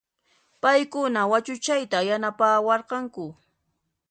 [0.61, 3.25] Payquna wachuchayta yanapawarqanku